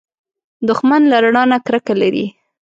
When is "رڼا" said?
1.23-1.43